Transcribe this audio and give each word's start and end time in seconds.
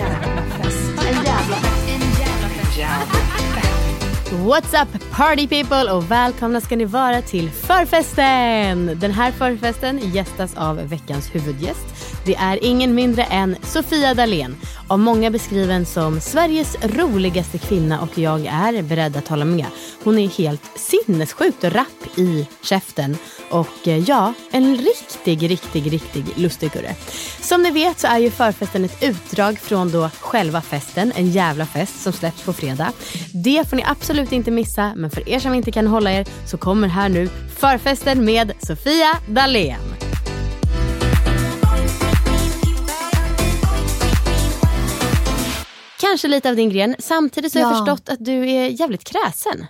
En 0.00 0.06
jävla 0.06 0.42
fest. 0.62 0.90
What's 4.32 4.82
up 4.82 5.10
party 5.16 5.48
people 5.48 5.92
och 5.92 6.10
välkomna 6.10 6.60
ska 6.60 6.76
ni 6.76 6.84
vara 6.84 7.22
till 7.22 7.50
förfesten! 7.50 8.98
Den 9.00 9.10
här 9.10 9.32
förfesten 9.32 9.98
gästas 9.98 10.56
av 10.56 10.76
veckans 10.76 11.34
huvudgäst. 11.34 11.99
Det 12.24 12.34
är 12.34 12.64
ingen 12.64 12.94
mindre 12.94 13.22
än 13.22 13.56
Sofia 13.62 14.14
Dalén. 14.14 14.56
Av 14.88 14.98
många 14.98 15.30
beskriven 15.30 15.86
som 15.86 16.20
Sveriges 16.20 16.76
roligaste 16.82 17.58
kvinna 17.58 18.00
och 18.00 18.18
jag 18.18 18.46
är 18.46 18.82
beredd 18.82 19.16
att 19.16 19.28
hålla 19.28 19.44
med. 19.44 19.66
Hon 20.04 20.18
är 20.18 20.28
helt 20.28 20.62
sinnessjukt 20.74 21.64
rapp 21.64 22.18
i 22.18 22.48
käften 22.62 23.16
och 23.50 23.88
eh, 23.88 23.98
ja, 23.98 24.34
en 24.50 24.76
riktig, 24.76 25.50
riktig, 25.50 25.92
riktig 25.92 26.24
lustigkurre. 26.36 26.94
Som 27.40 27.62
ni 27.62 27.70
vet 27.70 27.98
så 27.98 28.06
är 28.06 28.18
ju 28.18 28.30
förfesten 28.30 28.84
ett 28.84 29.02
utdrag 29.02 29.58
från 29.58 29.90
då 29.90 30.10
själva 30.20 30.60
festen, 30.60 31.12
en 31.16 31.30
jävla 31.30 31.66
fest 31.66 32.02
som 32.02 32.12
släpps 32.12 32.42
på 32.42 32.52
fredag. 32.52 32.92
Det 33.32 33.68
får 33.68 33.76
ni 33.76 33.84
absolut 33.86 34.32
inte 34.32 34.50
missa, 34.50 34.92
men 34.96 35.10
för 35.10 35.28
er 35.28 35.38
som 35.38 35.54
inte 35.54 35.72
kan 35.72 35.86
hålla 35.86 36.12
er 36.12 36.26
så 36.46 36.58
kommer 36.58 36.88
här 36.88 37.08
nu 37.08 37.28
förfesten 37.58 38.24
med 38.24 38.52
Sofia 38.58 39.18
Dalén. 39.28 39.99
Kanske 46.10 46.28
lite 46.28 46.48
av 46.50 46.56
din 46.56 46.70
gren. 46.70 46.96
Samtidigt 46.98 47.52
så 47.52 47.58
har 47.58 47.66
jag 47.70 47.72
Ja. 47.76 47.86
förstått 47.86 48.08
att 48.08 48.24
du 48.24 48.50
är 48.50 48.68
jävligt 48.80 49.04
kräsen. 49.04 49.66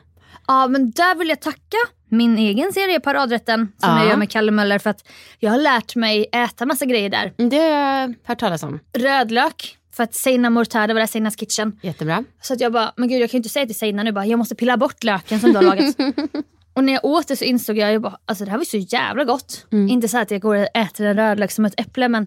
Ja 0.47 0.69
men 0.69 0.91
där 0.91 1.15
vill 1.15 1.29
jag 1.29 1.41
tacka 1.41 1.77
min 2.09 2.39
egen 2.39 2.73
serie 2.73 3.01
Paradrätten 3.01 3.73
som 3.79 3.91
Ja. 3.91 3.99
jag 3.99 4.09
gör 4.09 4.17
med 4.17 4.31
Kalle 4.31 4.51
Möller 4.53 4.79
för 4.79 4.91
att 4.91 5.05
jag 5.39 5.51
har 5.51 5.59
lärt 5.59 5.97
mig 5.97 6.27
äta 6.33 6.67
massa 6.67 6.85
grejer 6.85 7.11
där. 7.11 7.33
Det 7.51 7.57
har 7.59 7.67
jag 7.69 8.15
hört 8.25 8.39
talas 8.39 8.63
om. 8.63 8.79
Rödlök 8.99 9.77
för 9.97 10.03
att 10.03 10.15
Seina 10.15 10.51
Mortada 10.51 10.95
var 10.95 11.01
där, 11.01 11.07
Seinas 11.07 11.37
kitchen. 11.37 11.79
Jättebra. 11.83 12.25
Så 12.43 12.53
att 12.55 12.61
jag 12.61 12.73
bara, 12.73 12.93
men 12.97 13.09
gud 13.09 13.21
jag 13.23 13.31
kan 13.31 13.37
ju 13.37 13.39
inte 13.39 13.49
säga 13.49 13.67
till 13.67 13.79
Seina 13.79 14.03
nu 14.03 14.13
bara, 14.13 14.27
jag 14.27 14.39
måste 14.39 14.55
pilla 14.55 14.77
bort 14.77 15.05
löken 15.05 15.41
som 15.41 15.51
du 15.53 15.57
har 15.57 15.63
lagat. 15.65 15.97
och 16.75 16.85
när 16.85 16.93
jag 16.93 17.05
åt 17.05 17.29
det 17.29 17.37
så 17.37 17.45
insåg 17.45 17.79
jag, 17.79 17.93
jag 17.93 18.03
bara, 18.03 18.19
alltså 18.27 18.45
det 18.45 18.51
här 18.51 18.59
var 18.59 18.65
ju 18.65 18.83
så 18.85 18.95
jävla 18.97 19.25
gott. 19.25 19.67
Inte 19.73 20.09
så 20.09 20.19
att 20.19 20.31
jag 20.31 20.41
går 20.41 20.57
och 20.57 20.67
äter 20.77 21.07
en 21.07 21.17
rödlök 21.17 21.51
som 21.51 21.65
ett 21.65 21.81
äpple 21.81 22.09
men 22.09 22.27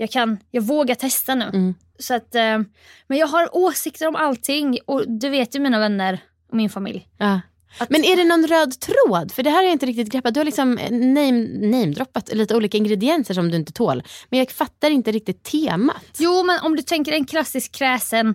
jag 0.00 0.10
kan, 0.10 0.38
jag 0.50 0.62
vågar 0.62 0.94
testa 0.94 1.34
nu. 1.34 1.74
Så 1.98 2.14
att, 2.14 2.34
eh, 2.34 2.58
men 3.06 3.18
jag 3.18 3.26
har 3.26 3.56
åsikter 3.56 4.06
om 4.08 4.16
allting 4.16 4.78
och 4.86 5.04
du 5.20 5.28
vet 5.28 5.54
ju 5.56 5.60
mina 5.60 5.78
vänner 5.78 6.20
och 6.50 6.56
min 6.56 6.70
familj. 6.70 7.08
Ja. 7.18 7.40
Att- 7.78 7.90
Men 7.90 8.04
är 8.04 8.16
det 8.16 8.24
någon 8.24 8.46
röd 8.46 8.74
tråd? 8.80 9.32
För 9.32 9.42
det 9.42 9.50
här 9.50 9.56
har 9.56 9.62
jag 9.64 9.72
inte 9.72 9.86
riktigt 9.86 10.12
greppat. 10.12 10.34
Du 10.34 10.40
har 10.40 10.44
liksom 10.44 10.70
name, 10.90 11.32
namedroppat 11.70 12.34
lite 12.34 12.56
olika 12.56 12.76
ingredienser 12.76 13.34
som 13.34 13.50
du 13.50 13.56
inte 13.56 13.72
tål. 13.72 14.02
Men 14.28 14.38
jag 14.38 14.50
fattar 14.50 14.90
inte 14.90 15.12
riktigt 15.12 15.42
temat. 15.44 16.04
Jo 16.18 16.42
men 16.42 16.60
om 16.60 16.76
du 16.76 16.82
tänker 16.82 17.12
en 17.12 17.24
klassisk 17.24 17.72
kräsen 17.72 18.34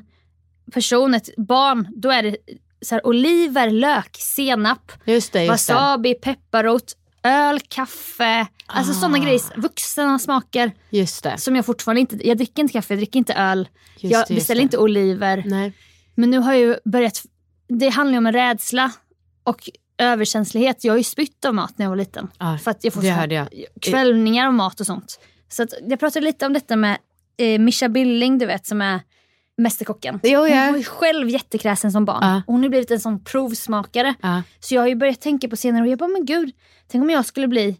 person, 0.74 1.14
ett 1.14 1.30
barn, 1.38 1.88
då 1.96 2.12
är 2.12 2.24
det 2.24 2.36
så 2.82 2.96
här, 2.96 3.08
oliver, 3.08 3.70
lök, 3.70 4.16
senap, 4.20 4.92
Just 5.06 5.34
det, 5.34 5.44
just 5.46 5.68
det. 5.68 5.74
wasabi, 5.74 6.14
pepparrot, 6.14 6.94
öl, 7.24 7.60
kaffe. 7.68 8.48
Alltså 8.66 8.92
Ah. 8.92 8.96
sådana 8.96 9.20
grejer, 9.20 9.42
vuxna 9.62 10.20
smaker 10.20 10.72
Just 10.90 11.24
det. 11.24 11.38
som 11.38 11.56
jag 11.56 11.66
fortfarande 11.66 12.02
inte, 12.02 12.28
jag 12.28 12.38
dricker 12.38 12.62
inte 12.62 12.74
kaffe, 12.74 12.94
jag 12.94 13.00
dricker 13.00 13.20
inte 13.20 13.34
öl, 13.34 13.70
Just 14.00 14.12
jag 14.14 14.26
det, 14.28 14.34
beställer 14.36 14.60
det. 14.62 14.64
inte 14.64 14.78
oliver. 14.78 15.44
Nej. 15.46 15.74
Men 16.16 16.30
nu 16.30 16.38
har 16.38 16.54
jag 16.54 16.62
ju 16.62 16.76
börjat, 16.86 17.22
det 17.70 17.90
handlar 17.90 18.12
ju 18.14 18.18
om 18.18 18.26
en 18.26 18.34
rädsla 18.34 18.92
och 19.44 19.70
överkänslighet. 19.98 20.84
Jag 20.84 20.94
har 20.94 20.98
ju 20.98 21.04
spytt 21.04 21.46
av 21.46 21.54
mat 21.54 21.78
när 21.78 21.86
jag 21.86 21.90
var 21.90 21.98
liten. 21.98 22.28
Ja, 22.40 22.58
för 22.64 22.72
att 22.72 22.84
jag 22.84 22.94
får 22.94 23.02
det 23.02 23.10
hörde 23.12 23.36
jag. 23.36 23.48
kvällningar 23.82 24.48
av 24.48 24.54
mat 24.54 24.80
och 24.80 24.86
sånt. 24.86 25.20
Så 25.50 25.64
att 25.64 25.70
jag 25.88 26.00
pratade 26.00 26.26
lite 26.26 26.46
om 26.46 26.54
detta 26.54 26.76
med 26.76 26.98
eh, 27.38 27.60
Mischa 27.60 27.90
Billing, 27.90 28.38
du 28.38 28.46
vet, 28.46 28.66
som 28.68 28.82
är 28.82 29.00
Mästerkocken. 29.58 30.20
Jo, 30.24 30.40
Hon 30.40 30.50
ja. 30.50 30.72
var 30.72 30.78
ju 30.78 30.84
själv 30.84 31.30
jättekräsen 31.30 31.92
som 31.92 32.06
barn. 32.06 32.20
Ja. 32.22 32.42
Hon 32.48 32.64
har 32.64 32.70
blivit 32.70 32.92
en 32.92 33.00
sån 33.00 33.24
provsmakare. 33.24 34.14
Ja. 34.22 34.44
Så 34.60 34.76
jag 34.76 34.82
har 34.82 34.88
ju 34.88 34.96
börjat 34.96 35.22
tänka 35.22 35.50
på 35.50 35.56
senare 35.56 35.82
och 35.82 35.88
jag 35.88 36.00
bara, 36.00 36.08
men 36.10 36.26
gud, 36.26 36.52
tänk 36.88 37.02
om 37.02 37.10
jag 37.10 37.26
skulle 37.26 37.48
bli 37.48 37.78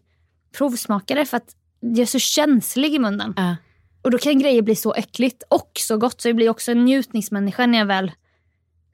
provsmakare 0.58 1.26
för 1.26 1.36
att 1.36 1.56
jag 1.80 1.98
är 1.98 2.06
så 2.06 2.18
känslig 2.18 2.94
i 2.94 2.98
munnen. 2.98 3.34
Ja. 3.36 3.56
Och 4.02 4.10
då 4.10 4.18
kan 4.18 4.38
grejer 4.38 4.62
bli 4.62 4.76
så 4.76 4.94
äckligt 4.94 5.42
och 5.48 5.70
så 5.78 5.96
gott 5.96 6.20
så 6.20 6.28
jag 6.28 6.36
blir 6.36 6.50
också 6.50 6.72
en 6.72 6.84
njutningsmänniska 6.84 7.66
när 7.66 7.78
jag 7.78 7.86
väl 7.86 8.12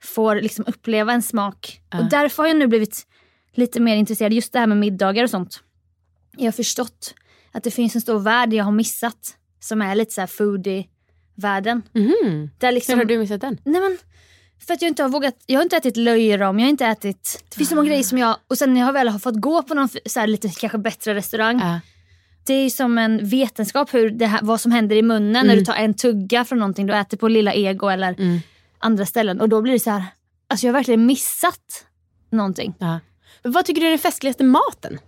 får 0.03 0.35
liksom 0.35 0.65
uppleva 0.67 1.13
en 1.13 1.21
smak. 1.21 1.81
Och 1.93 2.09
därför 2.09 2.43
har 2.43 2.47
jag 2.47 2.57
nu 2.57 2.67
blivit 2.67 3.07
lite 3.53 3.79
mer 3.79 3.95
intresserad 3.95 4.33
just 4.33 4.53
det 4.53 4.59
här 4.59 4.67
med 4.67 4.77
middagar 4.77 5.23
och 5.23 5.29
sånt. 5.29 5.63
Jag 6.37 6.45
har 6.45 6.51
förstått 6.51 7.13
att 7.51 7.63
det 7.63 7.71
finns 7.71 7.95
en 7.95 8.01
stor 8.01 8.19
värld 8.19 8.53
jag 8.53 8.65
har 8.65 8.71
missat 8.71 9.37
som 9.59 9.81
är 9.81 9.95
lite 9.95 10.13
så 10.13 10.21
här 10.21 10.27
foodie-världen. 11.35 11.81
Mhm. 11.93 12.49
Där 12.57 12.71
liksom, 12.71 12.93
Hur 12.93 12.99
har 13.01 13.05
du 13.05 13.17
missat 13.17 13.41
den? 13.41 13.57
Nej 13.63 13.81
men, 13.81 13.97
för 14.67 14.73
att 14.73 14.81
jag 14.81 14.89
inte 14.89 15.03
har 15.03 15.09
vågat, 15.09 15.35
jag 15.45 15.59
har 15.59 15.63
inte 15.63 15.77
ätit 15.77 15.97
löjrom, 15.97 16.59
jag 16.59 16.65
har 16.65 16.69
inte 16.69 16.85
ätit, 16.85 17.43
det 17.49 17.55
finns 17.55 17.69
så 17.69 17.75
många 17.75 17.87
grejer 17.87 18.03
som 18.03 18.17
jag, 18.17 18.35
och 18.47 18.57
sen 18.57 18.73
när 18.73 18.81
jag 18.81 18.93
väl 18.93 19.07
har 19.09 19.19
fått 19.19 19.41
gå 19.41 19.63
på 19.63 19.73
någon 19.73 19.89
så 20.05 20.19
här, 20.19 20.27
lite 20.27 20.49
kanske 20.49 20.77
bättre 20.77 21.15
restaurang. 21.15 21.59
Ja. 21.59 21.79
Det 22.45 22.53
är 22.53 22.63
ju 22.63 22.69
som 22.69 22.97
en 22.97 23.27
vetenskap 23.29 23.93
hur 23.93 24.09
det 24.09 24.25
här, 24.25 24.39
vad 24.43 24.61
som 24.61 24.71
händer 24.71 24.95
i 24.95 25.01
munnen 25.01 25.47
när 25.47 25.55
du 25.55 25.65
tar 25.65 25.73
en 25.73 25.93
tugga 25.93 26.45
från 26.45 26.59
någonting 26.59 26.87
du 26.87 26.93
äter 26.95 27.17
på 27.17 27.27
lilla 27.27 27.53
ego 27.53 27.87
eller 27.87 28.13
Mm. 28.13 28.39
andra 28.79 29.05
ställen. 29.05 29.41
Och 29.41 29.49
då 29.49 29.61
blir 29.61 29.73
det 29.73 29.79
så 29.79 29.89
här, 29.89 30.03
alltså 30.49 30.65
jag 30.65 30.73
har 30.73 30.79
verkligen 30.79 31.05
missat 31.05 31.85
någonting. 32.29 32.73
Ja. 32.79 32.99
Vad 33.43 33.65
tycker 33.65 33.81
du 33.81 33.87
är 33.87 33.91
den 33.91 33.99
festligaste 33.99 34.43
maten? 34.43 34.99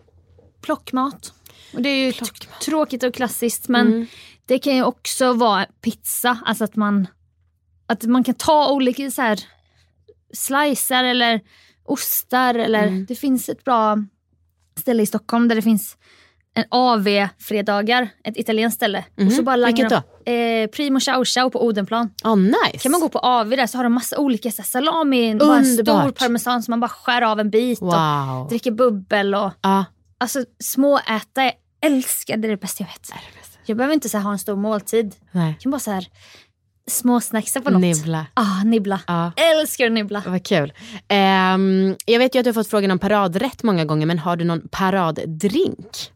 Plockmat. 0.62 1.33
Och 1.73 1.81
det 1.81 1.89
är 1.89 2.06
ju 2.06 2.13
tråkigt 2.66 3.03
och 3.03 3.13
klassiskt 3.13 3.67
men 3.67 4.07
det 4.45 4.59
kan 4.59 4.75
ju 4.75 4.83
också 4.83 5.33
vara 5.33 5.65
pizza. 5.81 6.37
Alltså 6.45 6.63
att 6.63 6.75
man, 6.75 7.07
att 7.87 8.03
man 8.03 8.23
kan 8.23 8.35
ta 8.35 8.71
olika 8.71 9.11
så 9.11 9.21
här, 9.21 9.39
slicer 10.33 11.03
eller 11.03 11.41
ostar. 11.85 12.55
Eller, 12.55 13.05
Det 13.07 13.15
finns 13.15 13.49
ett 13.49 13.63
bra 13.63 13.97
ställe 14.79 15.03
i 15.03 15.05
Stockholm 15.05 15.47
där 15.47 15.55
det 15.55 15.61
finns 15.61 15.97
en 16.55 16.63
AV-fredagar, 16.69 18.09
ett 18.23 18.37
italienskt 18.37 18.75
ställe. 18.75 19.05
Och 19.27 19.31
så 19.33 19.43
bara 19.43 19.55
langar 19.55 19.75
Vilket 19.75 20.03
de, 20.25 20.31
eh, 20.63 20.68
Primo 20.68 21.00
Ciao 21.00 21.25
Ciao 21.25 21.50
på 21.50 21.65
Odenplan. 21.65 22.09
Oh, 22.23 22.38
nice. 22.38 22.77
Kan 22.81 22.91
man 22.91 23.01
gå 23.01 23.09
på 23.09 23.19
AV 23.19 23.50
där 23.50 23.68
så 23.68 23.77
har 23.77 23.83
de 23.83 23.94
massa 23.94 24.18
olika 24.18 24.51
så 24.51 24.62
här, 24.62 24.68
salami, 24.68 25.35
bara 25.35 25.57
en 25.57 25.65
stor 25.65 26.12
parmesan 26.12 26.63
som 26.63 26.71
man 26.71 26.79
bara 26.79 26.89
skär 26.89 27.21
av 27.21 27.39
en 27.39 27.50
bit 27.50 27.81
Wow. 27.81 27.91
och 28.44 28.50
dricker 28.50 28.71
bubbel. 28.71 29.35
Och, 29.35 29.51
Ja. 29.62 29.85
Alltså 30.18 30.45
småäta, 30.63 31.44
jag 31.44 31.53
älskar 31.81 32.38
det, 32.38 32.47
är 32.47 32.50
det 32.50 32.57
bästa 32.57 32.83
jag 32.83 32.88
vet. 32.88 33.12
Jag 33.65 33.77
behöver 33.77 33.94
inte 33.94 34.10
så 34.10 34.18
här, 34.18 34.24
ha 34.24 34.31
en 34.31 34.39
stor 34.39 34.56
måltid. 34.56 35.15
Nej. 35.31 35.51
Jag 35.51 35.60
kan 35.60 35.71
bara 35.71 35.80
så 35.80 35.92
här 35.92 36.07
småsnacksa 36.88 37.62
på 37.62 37.69
något. 37.69 37.81
Nibbla. 37.81 38.25
Ah, 38.33 38.63
nibbla. 38.63 39.00
Ja. 39.07 39.31
Älskar 39.36 39.86
att 39.86 39.92
nibbla. 39.92 40.24
Vad 40.27 40.45
kul. 40.45 40.74
Ehm, 41.07 41.95
jag 42.06 42.19
vet 42.19 42.36
ju 42.36 42.39
att 42.39 42.44
du 42.44 42.50
har 42.50 42.54
fått 42.54 42.68
frågan 42.68 42.92
om 42.92 43.00
paradrätt 43.00 43.63
många 43.63 43.86
gånger 43.86 44.06
men 44.06 44.19
har 44.19 44.36
du 44.36 44.45
någon 44.45 44.68
paraddrink? 44.68 46.12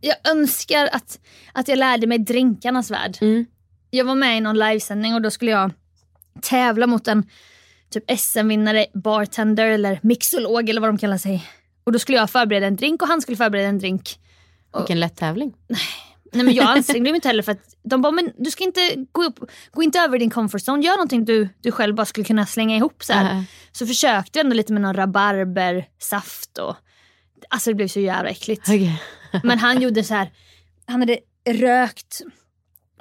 Jag 0.00 0.16
önskar 0.30 0.88
att, 0.92 1.18
att 1.52 1.68
jag 1.68 1.78
lärde 1.78 2.06
mig 2.06 2.18
drinkarnas 2.18 2.90
värld. 2.90 3.18
Mm. 3.20 3.46
Jag 3.90 4.04
var 4.04 4.14
med 4.14 4.38
i 4.38 4.40
någon 4.40 4.58
livesändning 4.58 5.14
och 5.14 5.22
då 5.22 5.30
skulle 5.30 5.50
jag 5.50 5.70
tävla 6.40 6.86
mot 6.86 7.08
en 7.08 7.28
typ 7.90 8.18
SM-vinnare, 8.18 8.86
bartender 8.94 9.66
eller 9.66 9.98
mixolog 10.02 10.68
eller 10.68 10.80
vad 10.80 10.90
de 10.90 10.98
kallar 10.98 11.18
sig. 11.18 11.46
Och 11.84 11.92
då 11.92 11.98
skulle 11.98 12.18
jag 12.18 12.30
förbereda 12.30 12.66
en 12.66 12.76
drink 12.76 13.02
och 13.02 13.08
han 13.08 13.22
skulle 13.22 13.36
förbereda 13.36 13.68
en 13.68 13.78
drink. 13.78 14.18
Vilken 14.76 15.00
lätt 15.00 15.16
tävling. 15.16 15.54
Nej 15.68 15.78
men 16.32 16.54
jag 16.54 16.76
ansträngde 16.76 17.10
mig 17.10 17.16
inte 17.16 17.28
heller 17.28 17.42
för 17.42 17.52
att 17.52 17.76
de 17.82 18.02
bara, 18.02 18.12
men 18.12 18.32
du 18.38 18.50
ska 18.50 18.64
inte 18.64 19.06
gå, 19.12 19.24
upp, 19.24 19.38
gå 19.72 19.82
inte 19.82 19.98
över 19.98 20.18
din 20.18 20.30
comfort 20.30 20.60
zone, 20.60 20.86
gör 20.86 20.92
någonting 20.92 21.24
du, 21.24 21.48
du 21.60 21.72
själv 21.72 21.94
bara 21.94 22.06
skulle 22.06 22.24
kunna 22.24 22.46
slänga 22.46 22.76
ihop. 22.76 23.04
Så, 23.04 23.12
här. 23.12 23.34
Ja. 23.34 23.44
så 23.72 23.86
försökte 23.86 24.38
jag 24.38 24.44
ändå 24.44 24.56
lite 24.56 24.72
med 24.72 24.82
någon 24.82 24.94
rabarbersaft 24.94 26.58
och 26.58 26.76
alltså 27.48 27.70
det 27.70 27.74
blev 27.74 27.88
så 27.88 28.00
jävla 28.00 28.30
äckligt. 28.30 28.62
Okej. 28.68 29.02
Men 29.42 29.58
han 29.58 29.82
gjorde 29.82 30.04
så 30.04 30.14
här, 30.14 30.30
han 30.86 31.00
hade 31.00 31.18
rökt 31.48 32.22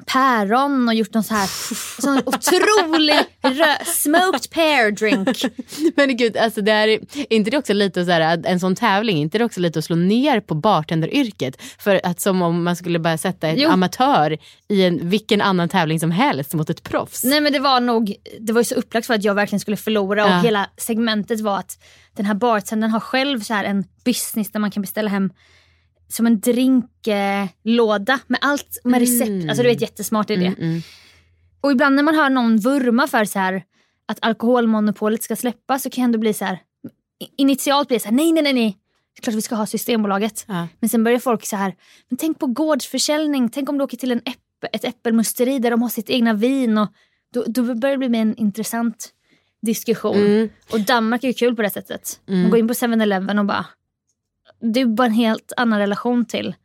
päron 0.05 0.87
och 0.87 0.93
gjort 0.95 1.13
någon 1.13 1.23
så 1.23 1.33
här 1.33 1.47
sån 2.01 2.17
otrolig 2.25 3.15
rö- 3.41 3.85
smoked 3.85 4.49
pear 4.51 4.91
drink. 4.91 5.53
Men 5.95 6.17
gud, 6.17 6.37
alltså 6.37 6.61
det 6.61 6.71
är, 6.71 6.87
är 6.87 7.33
inte 7.33 7.51
det 7.51 7.57
också 7.57 7.73
lite 7.73 8.05
så 8.05 8.11
här, 8.11 8.41
en 8.45 8.59
sån 8.59 8.75
tävling, 8.75 9.17
inte 9.17 9.37
det 9.37 9.45
också 9.45 9.59
lite 9.59 9.79
att 9.79 9.85
slå 9.85 9.95
ner 9.95 10.39
på 10.39 10.55
bartenderyrket? 10.55 11.61
För 11.79 12.01
att 12.03 12.19
som 12.19 12.41
om 12.41 12.63
man 12.63 12.75
skulle 12.75 12.99
bara 12.99 13.17
sätta 13.17 13.51
Jo. 13.53 13.69
amatör 13.69 14.37
i 14.69 14.83
en, 14.85 15.09
vilken 15.09 15.41
annan 15.41 15.69
tävling 15.69 15.99
som 15.99 16.11
helst 16.11 16.53
mot 16.53 16.69
ett 16.69 16.83
proffs. 16.83 17.23
Nej 17.23 17.41
men 17.41 17.53
det 17.53 17.59
var 17.59 17.79
nog, 17.79 18.15
det 18.39 18.53
var 18.53 18.61
ju 18.61 18.65
så 18.65 18.75
upplagt 18.75 19.07
för 19.07 19.13
att 19.13 19.23
jag 19.23 19.35
verkligen 19.35 19.59
skulle 19.59 19.77
förlora 19.77 20.23
och 20.25 20.31
Ja. 20.31 20.39
hela 20.41 20.69
segmentet 20.77 21.41
var 21.41 21.57
att 21.59 21.77
den 22.15 22.25
här 22.25 22.33
bartendern 22.33 22.91
har 22.91 22.99
själv 22.99 23.39
så 23.41 23.53
här 23.53 23.63
en 23.63 23.83
business 24.05 24.51
där 24.51 24.59
man 24.59 24.71
kan 24.71 24.81
beställa 24.81 25.09
hem 25.09 25.29
som 26.13 26.27
en 26.27 26.39
drinklåda 26.39 28.19
med 28.27 28.39
allt 28.41 28.81
med 28.83 28.99
recept. 28.99 29.49
Alltså 29.49 29.63
du 29.63 29.69
vet 29.69 29.81
jättesmart 29.81 30.29
idé. 30.29 30.45
Mm, 30.45 30.61
mm. 30.61 30.81
Och 31.61 31.71
ibland 31.71 31.95
när 31.95 32.03
man 32.03 32.15
hör 32.15 32.29
någon 32.29 32.57
vurma 32.57 33.07
för 33.07 33.25
så 33.25 33.39
här 33.39 33.63
att 34.05 34.17
alkoholmonopolet 34.21 35.23
ska 35.23 35.35
släppas 35.35 35.83
så 35.83 35.89
kan 35.89 36.01
jag 36.01 36.05
ändå 36.05 36.19
bli 36.19 36.33
så 36.33 36.45
här. 36.45 36.59
Initialt 37.37 37.87
blir 37.87 37.95
det 37.95 38.01
så 38.01 38.09
här, 38.09 38.15
nej 38.15 38.31
nej 38.31 38.43
nej 38.43 38.53
nej. 38.53 38.77
Det 39.13 39.19
är 39.19 39.23
klart 39.23 39.35
vi 39.35 39.41
ska 39.41 39.55
ha 39.55 39.65
Systembolaget. 39.65 40.45
Ja. 40.47 40.67
Men 40.79 40.89
sen 40.89 41.03
börjar 41.03 41.19
folk 41.19 41.45
så 41.45 41.55
här, 41.55 41.75
men 42.09 42.17
tänk 42.17 42.39
på 42.39 42.47
gårdsförsäljning. 42.47 43.49
Tänk 43.49 43.69
om 43.69 43.77
du 43.77 43.83
åker 43.83 43.97
till 43.97 44.11
en 44.11 44.17
äpp, 44.17 44.73
ett 44.73 44.85
äppelmusteri 44.85 45.59
där 45.59 45.71
de 45.71 45.81
har 45.81 45.89
sitt 45.89 46.09
egna 46.09 46.33
vin. 46.33 46.77
Och 46.77 46.87
då, 47.33 47.43
då 47.47 47.75
börjar 47.75 47.95
det 47.95 47.97
bli 47.97 48.09
mer 48.09 48.21
en 48.21 48.35
intressant 48.35 49.09
diskussion. 49.61 50.17
Mm. 50.17 50.49
Och 50.71 50.79
Danmark 50.79 51.23
är 51.23 51.27
ju 51.27 51.33
kul 51.33 51.55
på 51.55 51.61
det 51.61 51.69
sättet. 51.69 52.19
Man 52.25 52.49
går 52.49 52.59
in 52.59 52.67
på 52.67 52.73
7-Eleven 52.73 53.39
och 53.39 53.45
bara, 53.45 53.65
det 54.61 54.79
är 54.81 54.85
bara 54.85 55.05
en 55.07 55.13
helt 55.13 55.53
annan 55.57 55.79
relation 55.79 56.25
till 56.25 56.55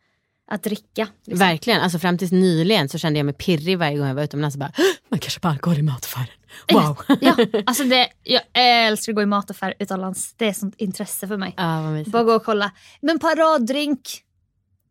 att 0.51 0.63
dricka. 0.63 1.09
liksom. 1.25 1.39
Verkligen, 1.47 1.81
alltså 1.81 1.99
fram 1.99 2.19
tills 2.19 2.33
nyligen 2.33 2.89
så 2.89 2.99
kände 2.99 3.19
jag 3.19 3.25
mig 3.25 3.35
pirrig 3.35 3.79
varje 3.79 3.99
gång 3.99 4.07
jag 4.09 4.15
var 4.15 4.23
utomlands 4.23 4.57
bara, 4.57 4.73
"Hå! 4.77 4.83
man 5.09 5.21
kan 5.21 5.31
köpa 5.31 5.49
alkohol 5.49 5.79
i 5.79 5.83
mataffären. 5.83 6.27
Wow. 6.73 6.97
Ja, 7.21 7.37
alltså 7.67 7.85
det, 7.85 8.09
jag 8.23 8.43
älskar 8.53 9.13
att 9.13 9.15
gå 9.17 9.23
i 9.23 9.27
mataffär 9.27 9.75
utomlands. 9.79 10.35
Det 10.37 10.49
är 10.49 10.53
sånt 10.53 10.75
intresse 10.79 11.29
för 11.29 11.37
mig. 11.37 11.55
Ja. 11.57 12.05
Bara 12.07 12.25
gå 12.25 12.33
och 12.35 12.45
kolla. 12.45 12.73
Men 13.01 13.19
paraddrink. 13.19 14.23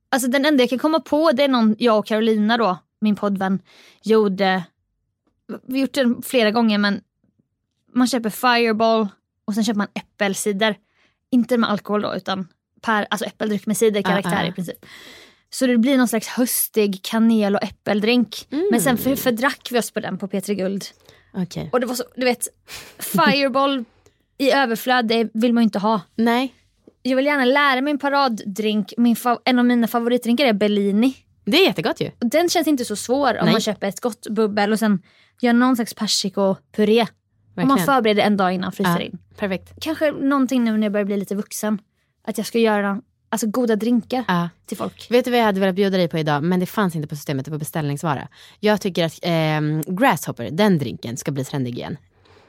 Alltså 0.10 0.28
den 0.30 0.46
enda 0.46 0.63
jag 0.63 0.69
kan 0.69 0.80
komma 0.80 1.00
på 1.00 1.31
det 1.31 1.44
är 1.44 1.48
någon 1.48 1.75
jag 1.80 2.00
och 2.00 2.06
Carolina 2.06 2.58
då, 2.58 2.78
min 3.01 3.16
poddvän, 3.16 3.60
gjorde. 4.04 4.63
Vi 5.68 5.80
gjort 5.80 5.94
det 5.94 6.16
flera 6.25 6.51
gånger 6.51 6.78
men 6.78 7.01
man 7.94 8.08
köper 8.08 8.30
Fireball 8.30 9.08
och 9.46 9.54
sen 9.54 9.63
köper 9.63 9.78
man 9.78 9.88
äppelcider. 9.94 10.78
Inte 11.31 11.58
med 11.58 11.69
alkohol 11.69 12.01
då 12.01 12.16
utan 12.16 12.48
per, 12.81 13.07
alltså 13.10 13.25
äppeldryck 13.25 13.66
med 13.66 13.77
ciderkaraktär 13.77 14.36
Ah, 14.36 14.44
ah. 14.44 14.48
i 14.48 14.51
princip. 14.51 14.86
Så 15.50 15.68
det 15.68 15.77
blir 15.77 15.98
någon 15.98 16.07
slags 16.07 16.27
höstig 16.27 17.00
kanel 17.04 17.56
och 17.56 17.63
äppeldrink. 17.63 18.48
Men 18.72 18.81
sen 18.81 18.98
för, 18.98 19.16
fördrack 19.16 19.68
vi 19.72 19.80
oss 19.80 19.92
på 19.92 20.00
den 20.00 20.18
på 20.18 20.27
P3 20.27 20.54
Guld. 20.54 20.86
Okej. 21.33 21.69
Och 21.74 21.80
det 21.80 21.86
var 21.86 21.95
så, 21.95 22.04
du 22.16 22.25
vet, 22.25 22.48
Fireball 23.00 23.86
i 24.38 24.51
överflöd, 24.51 25.07
det 25.07 25.30
vill 25.33 25.54
man 25.54 25.63
ju 25.63 25.66
inte 25.66 25.80
ha. 25.80 26.01
Nej, 26.16 26.54
Jag 27.01 27.16
vill 27.16 27.25
gärna 27.25 27.45
lära 27.45 27.81
mig 27.81 27.92
en 27.92 28.00
paraddrink. 28.00 28.94
Min 28.98 29.16
en 29.45 29.60
av 29.60 29.66
mina 29.66 29.88
favoritdrinkar 29.88 30.45
är 30.45 30.54
Bellini. 30.54 31.16
det 31.45 31.57
är 31.57 31.66
jättegott 31.68 32.01
ju. 32.01 32.12
Den 32.19 32.50
känns 32.50 32.68
inte 32.68 32.86
så 32.86 32.95
svår 32.95 33.38
om 33.39 33.45
Nej. 33.45 33.51
man 33.51 33.62
köper 33.62 33.88
ett 33.88 34.00
gott 34.01 34.27
bubbel 34.30 34.72
och 34.72 34.80
sen 34.80 35.01
gör 35.42 35.54
någon 35.54 35.75
slags 35.75 35.94
persikopuré. 35.94 37.07
Om 37.57 37.68
man 37.68 37.80
förbereder 37.80 38.24
en 38.24 38.38
dag 38.38 38.54
innan 38.54 38.68
och 38.68 38.74
fryser 38.75 38.92
Ja, 39.00 39.01
in. 39.01 39.18
perfekt. 39.38 39.74
Kanske 39.81 40.12
någonting 40.12 40.63
nu 40.63 40.77
när 40.77 40.83
jag 40.86 40.92
börjar 40.92 41.06
bli 41.06 41.18
lite 41.18 41.36
vuxen. 41.36 41.81
Att 42.27 42.38
jag 42.38 42.48
ska 42.48 42.60
göra 42.60 43.01
alltså, 43.30 43.48
goda 43.48 43.75
drinkar 43.75 44.24
Ja. 44.27 44.50
till 44.66 44.77
folk. 44.77 45.07
Vet 45.12 45.25
du 45.25 45.31
vad 45.31 45.39
jag 45.39 45.45
hade 45.45 45.60
velat 45.60 45.75
bjuda 45.75 45.98
dig 45.98 46.07
på 46.07 46.18
idag? 46.18 46.44
Men 46.44 46.60
det 46.60 46.66
fanns 46.66 46.95
inte 46.95 47.07
på 47.07 47.16
systemet, 47.16 47.45
det 47.45 47.51
var 47.51 47.57
beställningsvara. 47.57 48.27
Jag 48.60 48.81
tycker 48.81 49.06
att 49.06 49.19
ehm, 49.22 49.83
Grasshopper, 49.88 50.50
den 50.51 50.77
drinken, 50.77 51.18
ska 51.18 51.31
bli 51.31 51.44
trendig 51.45 51.77
igen. 51.77 51.98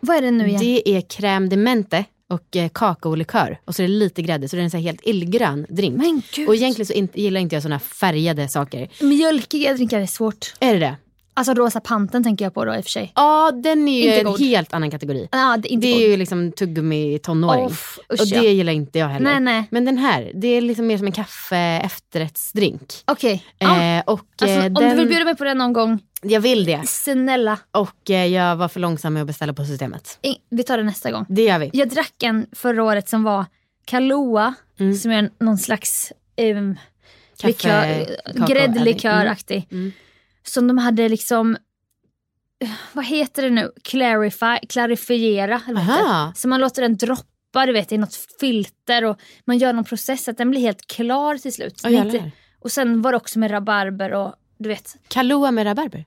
Vad 0.01 0.17
är 0.17 0.23
det 0.23 0.31
nu 0.31 0.47
igen? 0.49 0.61
Det 0.61 0.89
är 0.91 1.01
crème 1.01 1.49
de 1.49 1.57
mente 1.57 2.05
och 2.29 2.57
eh, 2.57 2.69
kakaolikör. 2.69 3.61
Och 3.65 3.75
så 3.75 3.83
är 3.83 3.89
det 3.89 3.93
lite 3.95 4.23
grädde, 4.23 4.49
så 4.49 4.57
det 4.57 4.63
är 4.63 4.65
en 4.65 4.71
så 4.71 4.77
helt 4.77 5.01
illgrön 5.03 5.67
drink. 5.69 5.97
Men 5.97 6.23
gud. 6.35 6.49
Och 6.49 6.55
egentligen 6.55 6.87
så 6.87 6.93
in, 6.93 7.09
gillar 7.15 7.41
inte 7.41 7.57
jag 7.57 7.63
såna 7.63 7.79
färgade 7.79 8.49
saker. 8.49 8.89
Mjölkiga 9.01 9.75
drinkar 9.75 10.01
är 10.01 10.07
svårt. 10.07 10.55
Är 10.61 10.73
det 10.73 10.81
det? 10.81 10.97
Alltså 11.39 11.55
rosa 11.55 11.81
panten 11.81 12.25
tänker 12.25 12.45
jag 12.45 12.55
på 12.55 12.65
då 12.65 12.75
i 12.77 12.81
och 12.81 12.85
för 12.85 12.91
sig. 12.91 13.13
Ja, 13.15 13.51
den 13.55 13.89
är 13.89 14.03
ju 14.03 14.07
Inte 14.09 14.19
en 14.19 14.25
god. 14.27 14.41
helt 14.41 14.73
annan 14.75 14.91
kategori. 14.91 15.29
Ja, 15.33 15.57
det 15.57 15.69
är 15.69 15.73
inte 15.73 15.87
Det 15.87 16.05
är 16.05 16.09
ju 16.11 16.17
liksom 16.17 16.53
tuggummi 16.53 17.19
tonåring. 17.19 17.65
Off, 17.65 17.99
usch, 18.13 18.21
och 18.21 18.27
det 18.27 18.37
ja. 18.37 18.43
gillar 18.43 18.73
inte 18.73 18.99
jag 18.99 19.09
heller. 19.09 19.31
Nej, 19.31 19.41
nej. 19.41 19.65
Men 19.71 19.85
den 19.85 19.99
här, 19.99 20.31
det 20.35 20.49
är 20.49 20.61
liksom 20.61 20.87
mer 20.87 20.99
som 20.99 21.07
en 21.07 21.13
kaffe 21.13 21.57
efterrättsdrink. 21.85 22.95
Okej. 23.05 23.45
Ja. 23.59 23.83
Eh, 23.83 24.03
och 24.07 24.21
Alltså, 24.43 24.57
eh, 24.57 24.67
om 24.67 24.75
den, 24.75 24.91
du 24.91 24.97
vill 24.97 25.09
bjuda 25.09 25.25
mig 25.25 25.37
på 25.37 25.45
det 25.45 25.55
någon 25.55 25.73
gång, 25.73 25.99
Jag 26.23 26.41
vill 26.41 26.65
det. 26.65 26.81
snälla. 26.87 27.59
Och 27.71 28.11
eh, 28.11 28.27
jag 28.27 28.57
var 28.57 28.69
för 28.69 28.81
långsam 28.81 29.13
med 29.15 29.21
att 29.21 29.27
beställa 29.27 29.53
på 29.53 29.65
systemet. 29.65 30.19
Vi 30.51 30.63
tar 30.63 30.79
det 30.79 30.85
nästa 30.85 31.11
gång. 31.11 31.27
Det 31.29 31.43
gör 31.43 31.59
vi. 31.59 31.71
Jag 31.73 31.89
drack 31.89 32.23
en 32.23 32.47
förra 32.53 32.85
året 32.85 33.09
som 33.09 33.23
var 33.23 33.45
Kahlua, 33.85 34.55
som 35.03 35.11
är 35.11 35.31
någon 35.45 35.59
slags 35.59 36.13
um, 36.41 36.77
likör, 37.43 38.07
gräddliköraktig. 38.49 39.69
Mm. 39.73 39.93
Som 40.49 40.67
de 40.69 40.79
hade 40.79 41.09
liksom, 41.09 41.57
vad 42.93 43.05
heter 43.05 43.43
det 43.43 43.51
nu, 43.51 43.73
Clarify, 43.83 44.67
klarifiera. 44.69 45.61
Så 46.35 46.49
man 46.49 46.61
låter 46.61 46.83
den 46.83 46.97
droppa 46.97 47.67
du 47.67 47.73
vet, 47.73 47.93
i 47.93 47.99
något 47.99 48.15
filter 48.41 49.05
och 49.05 49.21
man 49.45 49.59
gör 49.59 49.73
någon 49.73 49.85
process 49.85 50.25
så 50.25 50.31
att 50.31 50.39
den 50.39 50.51
blir 50.51 50.61
helt 50.61 50.87
klar 50.87 51.39
till 51.39 51.53
slut. 51.53 51.85
Är 51.85 51.91
inte, 52.05 52.31
och 52.61 52.73
sen 52.73 53.03
var 53.03 53.13
det 53.13 53.17
också 53.17 53.39
med 53.39 53.51
rabarber 53.51 54.13
och 54.13 54.35
du 54.59 54.69
vet. 54.69 54.97
Kahlua 55.09 55.51
med 55.51 55.67
rabarber. 55.67 56.05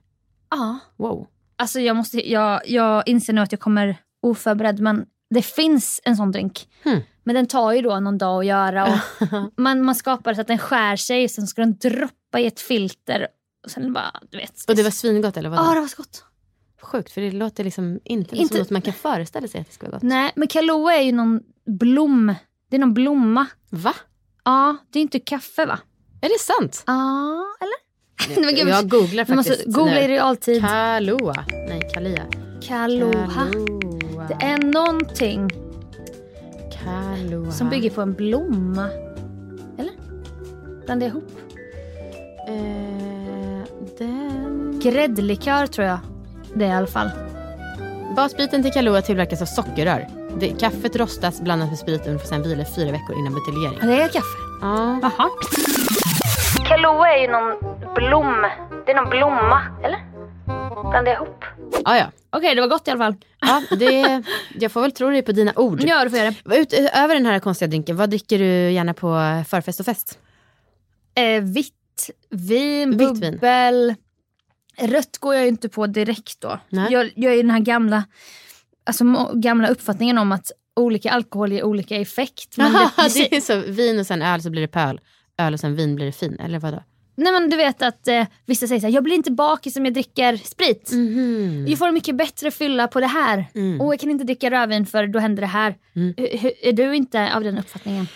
Ja. 0.50 0.78
Wow. 0.96 1.26
Alltså 1.56 1.80
jag, 1.80 1.96
måste, 1.96 2.30
jag, 2.30 2.60
jag 2.66 3.08
inser 3.08 3.32
nu 3.32 3.40
att 3.40 3.52
jag 3.52 3.60
kommer 3.60 3.96
oförberedd 4.22 4.80
men 4.80 5.06
det 5.30 5.42
finns 5.42 6.00
en 6.04 6.16
sån 6.16 6.32
drink. 6.32 6.68
Hmm. 6.84 7.00
Men 7.24 7.34
den 7.34 7.46
tar 7.46 7.72
ju 7.72 7.82
då 7.82 8.00
någon 8.00 8.18
dag 8.18 8.40
att 8.40 8.46
göra. 8.46 8.84
Och 8.84 9.52
man, 9.56 9.82
man 9.82 9.94
skapar 9.94 10.34
så 10.34 10.40
att 10.40 10.46
den 10.46 10.58
skär 10.58 10.96
sig 10.96 11.24
och 11.24 11.30
sen 11.30 11.46
ska 11.46 11.62
den 11.62 11.78
droppa 11.78 12.40
i 12.40 12.46
ett 12.46 12.60
filter. 12.60 13.28
Och 13.64 13.70
sen 13.70 13.92
bara, 13.92 14.20
du 14.30 14.36
vet. 14.38 14.64
Och 14.68 14.76
det 14.76 14.82
var 14.82 14.90
svingott 14.90 15.36
eller 15.36 15.48
vad? 15.48 15.58
Ja, 15.58 15.74
det 15.74 15.80
var 15.80 15.88
så 15.88 15.96
gott. 15.96 16.24
Sjukt, 16.82 17.12
för 17.12 17.20
det 17.20 17.30
låter 17.30 17.64
liksom 17.64 18.00
inte, 18.04 18.36
Inte- 18.36 18.48
som 18.54 18.58
något 18.58 18.70
man 18.70 18.82
kan 18.82 18.92
föreställa 18.94 19.48
sig 19.48 19.60
att 19.60 19.66
det 19.66 19.72
ska 19.72 19.86
vara 19.86 19.92
gott. 19.92 20.02
Nej, 20.02 20.32
men 20.36 20.48
Kahlua 20.48 20.94
är 20.94 21.02
ju 21.02 21.12
någon 21.12 21.40
blom. 21.66 22.34
Det 22.70 22.76
är 22.76 22.80
någon 22.80 22.94
blomma. 22.94 23.46
Va? 23.70 23.94
Ja, 24.44 24.76
det 24.90 24.98
är 24.98 25.02
inte 25.02 25.18
kaffe 25.20 25.66
va? 25.66 25.78
Är 26.22 26.28
det 26.28 26.38
sant? 26.40 26.84
Ja, 26.86 27.44
eller? 27.60 27.90
Nej, 28.42 28.54
gud, 28.54 28.68
jag 28.68 28.88
googlar 28.88 29.24
vi 29.24 29.34
måste 29.34 29.50
faktiskt 29.52 29.74
googla 29.76 30.00
i 30.00 30.08
realtid. 30.08 30.60
Kahlua. 30.62 31.44
Nej, 31.48 31.90
Kalia. 31.94 32.26
Kahlua. 32.62 33.46
Det 34.28 34.44
är 34.46 34.58
någonting 34.72 35.48
Kahlua. 36.72 37.52
som 37.52 37.70
bygger 37.70 37.90
på 37.90 38.00
en 38.02 38.12
blomma. 38.12 38.88
Eller? 39.78 39.92
Blandar 40.84 41.06
jag 41.06 41.16
ihop? 41.16 41.30
Eh. 42.48 43.09
Gräddlikör 44.82 45.66
tror 45.66 45.86
jag 45.86 45.98
det 46.54 46.64
är 46.64 46.68
i 46.68 46.72
alla 46.72 46.86
fall. 46.86 47.10
Basbiten 48.16 48.62
till 48.62 48.72
Kahlua 48.72 49.02
tillverkas 49.02 49.42
av 49.42 49.46
sockerrör. 49.46 50.06
Det, 50.40 50.48
kaffet 50.48 50.96
rostas, 50.96 51.40
blandas 51.40 51.68
med 51.68 51.78
spriten 51.78 52.14
och 52.14 52.20
får 52.20 52.28
sedan 52.28 52.42
vila 52.42 52.64
fyra 52.76 52.92
veckor 52.92 53.18
innan 53.18 53.34
buteljering. 53.34 53.78
Ja, 53.80 53.86
det 53.86 54.02
är 54.02 54.08
kaffe. 54.08 54.26
Ja. 54.60 54.98
Jaha. 55.02 55.28
Kahlua 56.68 57.08
är 57.08 57.22
ju 57.22 57.28
någon 57.28 57.58
blom... 57.94 58.46
Det 58.86 58.92
är 58.92 58.96
någon 58.96 59.10
blomma, 59.10 59.62
eller? 59.84 59.98
Blandar 60.90 61.12
jag 61.12 61.22
ihop? 61.22 61.44
Ja, 61.84 61.96
ja. 61.96 62.04
Okej, 62.30 62.54
det 62.54 62.60
var 62.60 62.68
gott 62.68 62.88
i 62.88 62.90
alla 62.90 63.04
fall. 63.04 63.14
ja 63.40 63.62
det, 63.76 64.22
jag 64.60 64.72
får 64.72 64.80
väl 64.80 64.92
tro 64.92 65.10
dig 65.10 65.22
på 65.22 65.32
dina 65.32 65.52
ord. 65.56 65.80
Ja, 65.84 66.04
du 66.04 66.10
får 66.10 66.18
göra 66.18 66.34
det. 66.44 66.56
Utöver 66.58 67.14
den 67.14 67.26
här 67.26 67.38
konstiga 67.38 67.68
drinken, 67.68 67.96
vad 67.96 68.10
dricker 68.10 68.38
du 68.38 68.70
gärna 68.70 68.94
på 68.94 69.08
förfest 69.48 69.80
och 69.80 69.86
fest? 69.86 70.18
Eh, 71.14 71.42
vitt 71.42 71.74
vin, 72.30 72.96
Vitt 72.98 73.22
vin. 73.22 73.38
Rött 74.78 75.18
går 75.18 75.34
jag 75.34 75.42
ju 75.42 75.48
inte 75.48 75.68
på 75.68 75.86
direkt 75.86 76.40
då. 76.40 76.60
Nej. 76.68 76.92
Jag, 76.92 77.10
jag 77.16 77.32
är 77.32 77.36
den 77.36 77.50
här 77.50 77.60
gamla, 77.60 78.04
alltså, 78.86 79.04
gamla 79.34 79.68
uppfattningen 79.68 80.18
om 80.18 80.32
att 80.32 80.52
olika 80.76 81.10
alkohol 81.10 81.52
ger 81.52 81.64
olika 81.64 81.96
effekt. 81.96 82.56
Men 82.56 82.72
Jaha, 82.72 82.90
det, 82.96 83.14
det 83.30 83.36
är 83.36 83.40
så 83.40 83.60
vin 83.72 83.98
och 83.98 84.06
sen 84.06 84.22
öl 84.22 84.42
så 84.42 84.50
blir 84.50 84.62
det 84.62 84.68
pöl. 84.68 85.00
Öl 85.38 85.54
och 85.54 85.60
sen 85.60 85.76
vin 85.76 85.96
blir 85.96 86.06
det 86.06 86.12
fin, 86.12 86.36
eller 86.40 86.58
vadå? 86.58 86.82
Nej 87.16 87.32
men 87.32 87.50
du 87.50 87.56
vet 87.56 87.82
att 87.82 88.08
eh, 88.08 88.26
vissa 88.46 88.66
säger 88.66 88.80
så 88.80 88.86
här, 88.86 88.94
jag 88.94 89.04
blir 89.04 89.14
inte 89.14 89.30
bakis 89.30 89.76
om 89.76 89.84
jag 89.84 89.94
dricker 89.94 90.36
sprit. 90.36 90.90
Mhm. 90.92 91.66
Jag 91.68 91.78
får 91.78 91.88
en 91.88 91.94
mycket 91.94 92.16
bättre 92.16 92.50
fylla 92.50 92.88
på 92.88 93.00
det 93.00 93.06
här. 93.06 93.46
Mm. 93.54 93.80
Och 93.80 93.92
jag 93.94 94.00
kan 94.00 94.10
inte 94.10 94.24
dricka 94.24 94.50
rödvin 94.50 94.86
för 94.86 95.06
då 95.06 95.18
händer 95.18 95.40
det 95.40 95.46
här. 95.46 95.70
H- 96.40 96.50
är 96.62 96.72
du 96.72 96.94
inte 96.96 97.34
av 97.34 97.44
den 97.44 97.58
uppfattningen? 97.58 98.06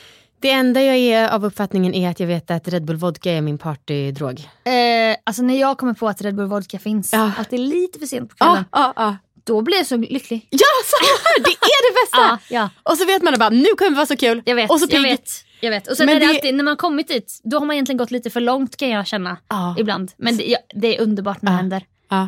Det 0.44 0.50
enda 0.50 0.82
jag 0.82 0.96
är 0.96 1.28
av 1.28 1.44
uppfattningen 1.44 1.94
är 1.94 2.10
att 2.10 2.20
jag 2.20 2.26
vet 2.26 2.50
att 2.50 2.68
Red 2.68 2.84
Bull 2.84 2.96
Vodka 2.96 3.32
är 3.32 3.40
min 3.40 3.58
partydrog. 3.58 4.40
Eh, 4.64 5.16
alltså 5.24 5.42
när 5.42 5.60
jag 5.60 5.78
kommer 5.78 5.94
på 5.94 6.08
att 6.08 6.22
Red 6.22 6.34
Bull 6.34 6.46
Vodka 6.46 6.78
finns, 6.78 7.12
Ja. 7.12 7.30
att 7.38 7.50
det 7.50 7.56
är 7.56 7.60
lite 7.60 7.98
för 7.98 8.06
sent 8.06 8.30
på 8.30 8.36
kvällen, 8.36 8.64
ja, 8.72 8.92
ja. 8.96 9.16
då 9.44 9.62
blir 9.62 9.76
jag 9.76 9.86
så 9.86 9.96
lycklig. 9.96 10.46
Ja, 10.50 10.58
samma! 10.84 11.44
Det 11.44 11.50
är 11.50 11.90
det 11.92 11.94
bästa! 12.04 12.38
Ja, 12.54 12.56
ja. 12.60 12.70
Och 12.92 12.98
så 12.98 13.04
vet 13.04 13.22
man 13.22 13.34
bara, 13.38 13.50
nu 13.50 13.66
kommer 13.78 13.90
det 13.90 13.96
vara 13.96 14.06
så 14.06 14.16
kul. 14.16 14.42
Jag 14.46 14.54
vet, 14.54 14.70
och 14.70 14.80
så 14.80 14.86
jag 14.90 15.02
vet. 15.02 15.30
Jag 15.60 15.70
vet. 15.70 15.86
Och 15.90 15.96
sen 15.96 16.06
Men 16.06 16.16
är 16.16 16.20
det 16.20 16.26
det- 16.26 16.30
alltid, 16.34 16.54
när 16.54 16.64
man 16.64 16.76
kommit 16.76 17.08
dit, 17.08 17.40
då 17.44 17.58
har 17.58 17.66
man 17.66 17.74
egentligen 17.74 17.96
gått 17.98 18.10
lite 18.10 18.30
för 18.30 18.40
långt 18.40 18.76
kan 18.76 18.88
jag 18.90 19.06
känna 19.06 19.36
ibland. 19.78 20.12
Men 20.16 20.36
det, 20.36 20.56
det 20.74 20.96
är 20.96 21.00
underbart 21.02 21.42
när 21.42 21.50
det 21.52 21.56
händer. 21.56 21.82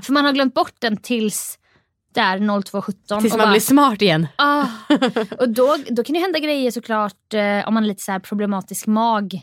För 0.04 0.12
man 0.12 0.25
har 0.25 0.32
glömt 0.32 0.54
bort 0.54 0.75
den 0.78 0.96
tills 0.96 1.58
där 2.16 2.38
02.17. 2.38 3.20
Tills 3.20 3.32
man 3.32 3.38
bara, 3.38 3.50
blir 3.50 3.61
smart 3.61 4.02
igen. 4.02 4.26
ah. 4.37 4.66
Och 5.38 5.49
då, 5.49 5.76
då 5.90 6.04
kan 6.04 6.14
det 6.14 6.20
hända 6.20 6.38
grejer 6.38 6.70
såklart 6.70 7.35
eh, 7.35 7.68
om 7.68 7.75
man 7.75 7.82
har 7.82 7.88
lite 7.88 8.02
så 8.02 8.12
här 8.12 8.18
problematisk 8.18 8.87
mag 8.87 9.40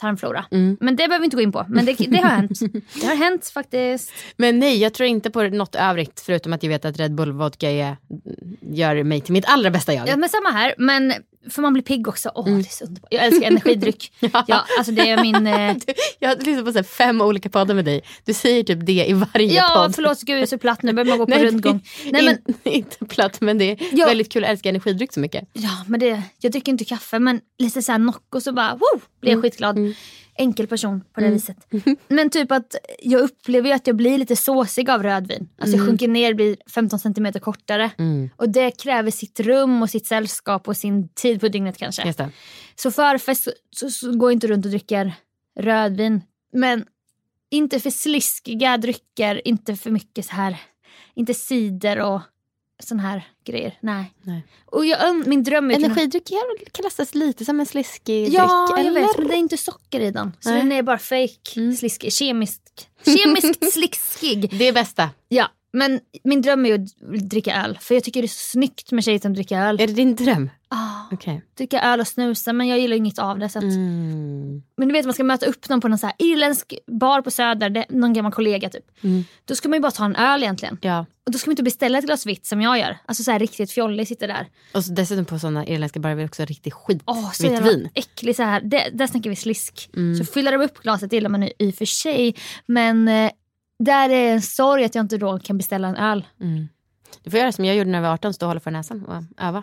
tarmflora. 0.00 0.44
Mm. 0.50 0.76
Men 0.80 0.96
det 0.96 1.08
behöver 1.08 1.18
vi 1.18 1.24
inte 1.24 1.36
gå 1.36 1.42
in 1.42 1.52
på. 1.52 1.66
Men 1.68 1.84
det, 1.84 1.92
det 1.92 2.16
har 2.16 2.30
hänt. 2.30 2.58
Det 3.00 3.06
har 3.06 3.16
hänt 3.16 3.48
faktiskt. 3.48 4.12
Men 4.36 4.58
nej, 4.58 4.78
jag 4.78 4.94
tror 4.94 5.08
inte 5.08 5.30
på 5.30 5.42
något 5.42 5.74
övrigt 5.74 6.20
förutom 6.20 6.52
att 6.52 6.62
jag 6.62 6.70
vet 6.70 6.84
att 6.84 6.98
Red 6.98 7.14
Bull 7.14 7.32
Vodka 7.32 7.70
är, 7.70 7.96
gör 8.60 9.02
mig 9.02 9.20
till 9.20 9.32
mitt 9.32 9.44
allra 9.48 9.70
bästa 9.70 9.94
jag. 9.94 10.08
Ja 10.08 10.16
men 10.16 10.28
samma 10.28 10.50
här. 10.50 10.74
Men 10.78 11.12
för 11.50 11.62
man 11.62 11.72
blir 11.72 11.82
pigg 11.82 12.08
också. 12.08 12.30
Åh 12.34 12.44
det 12.44 12.52
är 12.52 12.62
så 12.62 12.84
underbart. 12.84 13.08
Jag 13.12 13.24
älskar 13.24 13.46
energidryck. 13.46 14.12
ja. 14.46 14.64
alltså 14.78 14.92
det 14.92 15.10
är 15.10 15.22
min... 15.22 15.46
Eh, 15.46 15.76
Jag 16.18 16.28
har 16.28 16.36
lyssnat 16.36 16.64
på 16.64 16.72
så 16.72 16.78
här 16.78 16.82
fem 16.84 17.20
olika 17.20 17.48
poddar 17.50 17.74
med 17.74 17.84
dig. 17.84 18.00
Du 18.24 18.34
säger 18.34 18.62
typ 18.64 18.86
det 18.86 18.92
i 19.08 19.12
varje 19.12 19.52
ja 19.54 19.70
podd. 19.74 19.94
förlåt 19.94 20.20
gud 20.22 20.36
jag 20.36 20.42
är 20.42 20.46
så 20.46 20.58
platt 20.58 20.82
nu. 20.82 20.92
Börjar 20.92 21.08
man 21.08 21.18
gå 21.18 21.26
på 21.26 21.30
Nej, 21.30 21.44
rundgång. 21.46 21.84
Nej 22.12 22.24
men, 22.24 22.38
in, 22.64 22.72
inte 22.72 23.04
platt 23.04 23.40
men 23.40 23.58
det 23.58 23.64
är 23.70 23.78
Ja. 23.92 24.06
väldigt 24.06 24.32
kul. 24.32 24.42
Jag 24.42 24.50
älskar 24.50 24.70
energidryck 24.70 25.12
så 25.12 25.20
mycket. 25.20 25.48
ja, 25.52 25.84
men 25.86 26.00
det, 26.00 26.22
jag 26.40 26.52
dricker 26.52 26.72
inte 26.72 26.84
kaffe 26.84 27.18
men 27.18 27.40
lite 27.58 27.82
såhär 27.82 27.98
Nocco 27.98 28.40
så 28.40 28.52
bara 28.52 28.74
woo, 28.74 29.00
blir 29.20 29.32
jag 29.32 29.42
skitglad. 29.42 29.78
Enkel 30.36 30.66
person 30.66 31.04
på 31.12 31.20
det 31.20 31.30
viset. 31.30 31.56
Men 32.08 32.30
typ 32.30 32.52
att 32.52 32.74
jag 33.02 33.20
upplever 33.20 33.68
ju 33.68 33.74
att 33.74 33.86
jag 33.86 33.96
blir 33.96 34.18
lite 34.18 34.36
såsig 34.36 34.90
av 34.90 35.02
rödvin. 35.02 35.48
Alltså 35.58 35.76
jag 35.76 35.86
sjunker 35.86 36.08
ner, 36.08 36.34
blir 36.34 36.56
15 36.74 36.98
centimeter 36.98 37.40
kortare. 37.40 37.90
Och 38.36 38.48
det 38.48 38.70
kräver 38.70 39.10
sitt 39.10 39.40
rum 39.40 39.82
och 39.82 39.90
sitt 39.90 40.06
sällskap 40.06 40.68
och 40.68 40.76
sin 40.76 41.08
tid 41.08 41.40
på 41.40 41.48
dygnet 41.48 41.76
kanske. 41.78 42.02
Så 42.76 42.90
förfest 42.90 43.48
så, 43.70 43.90
så 43.90 44.12
går 44.16 44.30
jag 44.30 44.36
inte 44.36 44.46
runt 44.46 44.64
och 44.64 44.70
dricker 44.70 45.12
rödvin. 45.60 46.22
Men 46.52 46.84
inte 47.50 47.80
för 47.80 47.90
sliskiga 47.90 48.76
drycker, 48.76 49.48
inte 49.48 49.76
för 49.76 49.90
mycket 49.90 50.26
så 50.26 50.32
här, 50.32 50.56
inte 51.14 51.34
cider 51.34 52.00
och 52.00 52.20
sån 52.82 53.00
här 53.00 53.28
grejer. 53.44 53.78
Nej. 53.80 54.12
Nej. 54.22 54.46
Och 54.66 54.86
jag, 54.86 55.26
min 55.26 55.42
dröm 55.42 55.70
är 55.70 55.74
Energidryck 55.74 56.30
är- 56.30 56.70
klassas 56.70 57.14
lite 57.14 57.44
som 57.44 57.60
en 57.60 57.66
sliskig 57.66 58.28
Ja, 58.28 58.42
dryck. 58.68 58.78
jag 58.78 58.86
eller? 58.86 59.00
vet, 59.00 59.18
men 59.18 59.28
det 59.28 59.34
är 59.34 59.38
inte 59.38 59.56
socker 59.56 60.00
i 60.00 60.10
den. 60.10 60.32
Så 60.40 60.50
Nej. 60.50 60.58
den 60.58 60.72
är 60.72 60.82
bara 60.82 60.98
fake, 60.98 61.74
sliskig, 61.78 62.12
kemisk, 62.12 62.60
kemiskt 63.04 63.72
sliskig. 63.72 64.58
Det 64.58 64.68
är 64.68 64.72
bästa. 64.72 65.10
Ja, 65.28 65.48
men 65.74 66.00
min 66.24 66.42
dröm 66.42 66.66
är 66.66 66.68
ju 66.70 66.74
att 66.74 67.20
dricka 67.30 67.62
öl. 67.64 67.78
För 67.80 67.94
jag 67.94 68.04
tycker 68.04 68.22
det 68.22 68.26
är 68.26 68.28
så 68.28 68.50
snyggt 68.50 68.92
med 68.92 69.04
tjejer 69.04 69.18
som 69.18 69.34
dricker 69.34 69.58
öl. 69.60 69.80
Är 69.80 69.86
det 69.86 69.92
din 69.92 70.14
dröm? 70.14 70.50
Ah, 70.68 71.02
Okej. 71.12 71.42
dricka 71.56 71.80
öl 71.80 72.00
och 72.00 72.06
snusa, 72.08 72.52
men 72.52 72.68
jag 72.68 72.78
gillar 72.78 72.96
inget 72.96 73.18
av 73.18 73.38
det. 73.38 73.48
Så 73.48 73.58
att, 73.58 73.64
Mm. 73.64 74.62
Men 74.76 74.88
du 74.88 74.92
vet 74.92 75.04
man 75.04 75.14
ska 75.14 75.24
möta 75.24 75.46
upp 75.46 75.68
någon 75.68 75.80
på 75.80 75.88
någon 75.88 75.98
så 75.98 76.06
här 76.06 76.14
irländsk 76.18 76.74
bar 76.86 77.20
på 77.22 77.30
Söder, 77.30 77.70
det, 77.70 77.84
någon 77.88 78.12
gammal 78.12 78.32
kollega 78.32 78.68
typ. 78.70 78.84
Då 79.44 79.54
ska 79.54 79.68
man 79.68 79.76
ju 79.76 79.80
bara 79.80 79.90
ta 79.92 80.04
en 80.04 80.16
öl 80.16 80.42
egentligen. 80.42 80.78
Ja. 80.80 81.06
Och 81.26 81.32
då 81.32 81.38
ska 81.38 81.48
man 81.48 81.52
inte 81.52 81.62
beställa 81.62 81.98
ett 81.98 82.04
glas 82.04 82.26
vitt 82.26 82.46
som 82.46 82.60
jag 82.60 82.78
gör. 82.78 82.98
Alltså 83.06 83.22
så 83.22 83.30
här 83.30 83.38
riktigt 83.38 83.70
fjollig 83.70 84.08
sitter 84.08 84.28
där. 84.28 84.46
Och 84.74 84.84
så 84.84 84.92
dessutom 84.92 85.24
på 85.24 85.38
sådana 85.38 85.66
irländska 85.66 86.00
barer 86.00 86.12
är 86.14 86.18
det 86.18 86.24
också 86.24 86.44
riktigt 86.44 86.74
skit 86.74 87.02
Åh, 87.06 87.32
så 87.32 87.48
vitt 87.50 87.60
vin. 87.60 87.88
äcklig 87.94 88.36
så 88.36 88.42
här. 88.42 88.60
Det, 88.60 88.90
där 88.92 89.06
snackar 89.06 89.30
vi 89.30 89.36
slisk. 89.36 89.90
Så 90.18 90.24
fyller 90.24 90.52
de 90.52 90.64
upp 90.64 90.78
glaset 90.82 91.12
gillar 91.12 91.30
man 91.30 91.42
i, 91.42 91.52
i 91.58 91.70
och 91.70 91.74
för 91.74 91.84
sig. 91.84 92.34
Men 92.66 93.08
eh, 93.08 93.30
där 93.84 94.10
är 94.10 94.32
en 94.32 94.42
sorg 94.42 94.84
att 94.84 94.94
jag 94.94 95.02
inte 95.04 95.16
då 95.16 95.38
kan 95.38 95.58
beställa 95.58 95.88
en 95.88 95.96
öl. 95.96 96.26
Du 97.22 97.30
får 97.30 97.40
göra 97.40 97.52
som 97.52 97.64
jag 97.64 97.76
gjorde 97.76 97.90
när 97.90 97.98
jag 97.98 98.02
var 98.02 98.12
18, 98.14 98.34
stå 98.34 98.46
och 98.46 98.50
hålla 98.50 98.60
för 98.60 98.70
näsan 98.70 99.04
och 99.04 99.22
öva. 99.44 99.62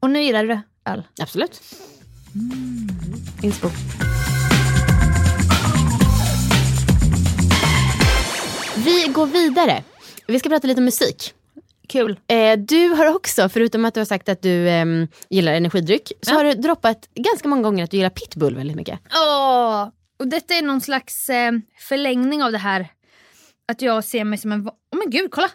Och 0.00 0.10
nu 0.10 0.22
gillar 0.22 0.44
du 0.46 0.60
öl. 0.84 1.02
Absolut. 1.20 1.60
Inspo. 3.42 3.68
Vi 8.76 9.06
går 9.12 9.26
vidare. 9.26 9.82
Vi 10.26 10.38
ska 10.38 10.48
prata 10.48 10.66
lite 10.66 10.80
musik. 10.80 11.34
Kul. 11.88 12.20
Eh, 12.28 12.58
du 12.58 12.88
har 12.88 13.06
också, 13.14 13.48
förutom 13.48 13.84
att 13.84 13.94
du 13.94 14.00
har 14.00 14.04
sagt 14.04 14.28
att 14.28 14.42
du 14.42 14.68
ehm, 14.68 15.08
gillar 15.30 15.52
energidryck, 15.52 16.12
så 16.22 16.30
Ja. 16.30 16.36
har 16.36 16.44
du 16.44 16.54
droppat 16.54 17.08
ganska 17.14 17.48
många 17.48 17.62
gånger 17.62 17.84
att 17.84 17.90
du 17.90 17.96
gillar 17.96 18.10
pitbull 18.10 18.54
väldigt 18.56 18.76
mycket. 18.76 19.00
Åh! 19.14 19.88
Och 20.18 20.26
detta 20.28 20.54
är 20.54 20.62
någon 20.62 20.80
slags 20.80 21.30
eh, 21.30 21.52
förlängning 21.88 22.42
av 22.42 22.52
det 22.52 22.58
här. 22.58 22.88
Att 23.70 23.82
jag 23.82 24.04
ser 24.04 24.24
mig 24.24 24.38
som 24.38 24.52
en... 24.52 24.62
va- 24.62 24.74
men 24.96 25.10
gud, 25.10 25.30
kolla! 25.30 25.50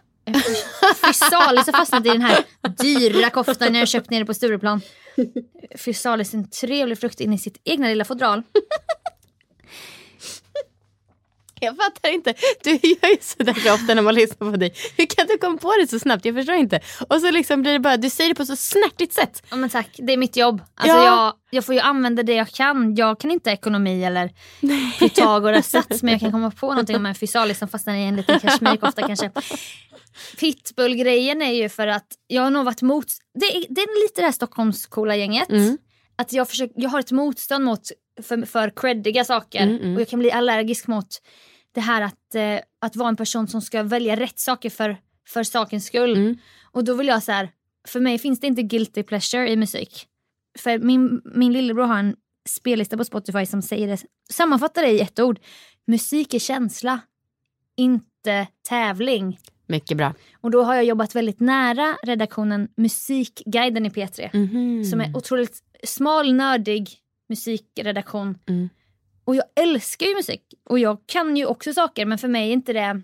Fysalis 1.05 1.65
har 1.65 1.71
fastnat 1.71 2.05
i 2.05 2.09
den 2.09 2.21
här 2.21 2.43
dyra 2.77 3.29
koftan 3.29 3.75
jag 3.75 3.87
köpt 3.87 4.09
nere 4.09 4.25
på 4.25 4.33
Stureplan. 4.33 4.81
Fysalis 5.77 6.33
är 6.33 6.37
en 6.37 6.49
trevlig 6.49 6.99
frukt 6.99 7.19
in 7.19 7.33
i 7.33 7.37
sitt 7.37 7.61
egna 7.63 7.87
lilla 7.87 8.05
fodral. 8.05 8.43
Jag 11.59 11.75
fattar 11.77 12.09
inte. 12.13 12.33
Du 12.63 12.69
gör 12.71 13.09
ju 13.09 13.17
sådär 13.21 13.53
så 13.53 13.73
ofta 13.73 13.93
när 13.93 14.01
man 14.01 14.15
lyssnar 14.15 14.51
på 14.51 14.57
dig. 14.57 14.73
Hur 14.97 15.05
kan 15.05 15.27
du 15.27 15.37
komma 15.37 15.57
på 15.57 15.73
det 15.81 15.87
så 15.87 15.99
snabbt? 15.99 16.25
Jag 16.25 16.35
förstår 16.35 16.55
inte. 16.55 16.79
Och 17.09 17.21
så 17.21 17.31
liksom 17.31 17.61
blir 17.61 17.73
det 17.73 17.79
bara, 17.79 17.97
du 17.97 18.09
säger 18.09 18.29
det 18.29 18.35
på 18.35 18.45
så 18.45 18.55
snärtigt 18.55 19.13
sätt. 19.13 19.43
Ja 19.49 19.55
men 19.55 19.69
tack, 19.69 19.87
det 19.97 20.13
är 20.13 20.17
mitt 20.17 20.37
jobb. 20.37 20.61
Alltså 20.75 20.97
Ja. 20.97 21.05
jag, 21.05 21.33
jag 21.49 21.65
får 21.65 21.75
ju 21.75 21.81
använda 21.81 22.23
det 22.23 22.33
jag 22.33 22.47
kan. 22.49 22.95
Jag 22.95 23.19
kan 23.19 23.31
inte 23.31 23.49
ekonomi 23.49 24.03
eller 24.03 24.29
Pythagoras 24.99 25.69
sats 25.69 26.03
men 26.03 26.11
jag 26.11 26.19
kan 26.21 26.31
komma 26.31 26.51
på 26.51 26.67
någonting 26.67 26.95
om 26.95 27.05
en 27.05 27.15
fysalis 27.15 27.59
som 27.59 27.67
fastnar 27.67 27.95
i 27.95 28.03
en 28.03 28.15
liten 28.15 28.39
kashmirkofta 28.39 29.01
kanske. 29.07 29.31
Pitbull-grejen 30.39 31.41
är 31.41 31.53
ju 31.53 31.69
för 31.69 31.87
att 31.87 32.07
jag 32.27 32.41
har 32.41 32.49
nog 32.49 32.65
varit 32.65 32.81
mot... 32.81 33.05
Det 33.39 33.45
är, 33.45 33.65
det 33.69 33.81
är 33.81 34.03
lite 34.03 34.21
det 34.21 34.25
här 34.25 34.31
Stockholmscoola 34.31 35.15
gänget. 35.15 35.47
Att 36.17 36.33
jag, 36.33 36.49
försöker, 36.49 36.73
jag 36.81 36.89
har 36.89 36.99
ett 36.99 37.11
motstånd 37.11 37.65
mot 37.65 37.81
för, 38.21 38.45
för 38.45 38.69
creddiga 38.75 39.23
saker 39.25 39.67
och 39.95 40.01
jag 40.01 40.07
kan 40.07 40.19
bli 40.19 40.31
allergisk 40.31 40.87
mot 40.87 41.07
det 41.71 41.81
här 41.81 42.01
att, 42.01 42.35
eh, 42.35 42.59
att 42.81 42.95
vara 42.95 43.09
en 43.09 43.15
person 43.15 43.47
som 43.47 43.61
ska 43.61 43.83
välja 43.83 44.15
rätt 44.15 44.39
saker 44.39 44.69
för, 44.69 44.97
för 45.27 45.43
sakens 45.43 45.85
skull. 45.85 46.17
Och 46.71 46.83
då 46.83 46.93
vill 46.93 47.07
jag 47.07 47.23
så 47.23 47.31
här, 47.31 47.49
för 47.87 47.99
mig 47.99 48.19
finns 48.19 48.39
det 48.39 48.47
inte 48.47 48.61
guilty 48.61 49.03
pleasure 49.03 49.49
i 49.49 49.55
musik. 49.55 50.07
För 50.59 50.79
min, 50.79 51.21
min 51.25 51.53
lillebror 51.53 51.85
har 51.85 51.99
en 51.99 52.15
spellista 52.49 52.97
på 52.97 53.03
Spotify 53.03 53.45
som 53.45 53.61
säger 53.61 53.87
det, 53.87 53.97
sammanfattar 54.29 54.81
det 54.81 54.91
i 54.91 55.01
ett 55.01 55.19
ord. 55.19 55.39
Musik 55.87 56.33
är 56.33 56.39
känsla, 56.39 56.99
inte 57.77 58.47
tävling. 58.69 59.39
Mycket 59.67 59.97
bra. 59.97 60.13
Och 60.41 60.51
då 60.51 60.63
har 60.63 60.75
jag 60.75 60.85
jobbat 60.85 61.15
väldigt 61.15 61.39
nära 61.39 61.97
redaktionen 62.03 62.67
Musikguiden 62.77 63.85
i 63.85 63.89
P3. 63.89 64.29
Mhm. 64.33 64.83
Som 64.83 65.01
är 65.01 65.17
otroligt 65.17 65.59
smal, 65.83 66.33
nördig 66.33 66.89
musikredaktion. 67.29 68.37
Mm. 68.49 68.69
Och 69.25 69.35
jag 69.35 69.45
älskar 69.55 70.05
ju 70.05 70.15
musik. 70.15 70.41
Och 70.69 70.79
jag 70.79 70.97
kan 71.05 71.37
ju 71.37 71.45
också 71.45 71.73
saker 71.73 72.05
men 72.05 72.17
för 72.17 72.27
mig 72.27 72.49
är 72.49 72.53
inte 72.53 72.73
det, 72.73 73.01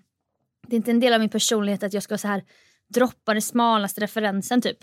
det 0.67 0.75
är 0.75 0.77
inte 0.77 0.91
en 0.91 0.99
del 0.99 1.13
av 1.13 1.19
min 1.19 1.29
personlighet 1.29 1.83
att 1.83 1.93
jag 1.93 2.03
ska 2.03 2.17
så 2.17 2.27
här 2.27 2.43
droppa 2.93 3.33
den 3.33 3.41
smalaste 3.41 4.01
referensen 4.01 4.61
typ. 4.61 4.77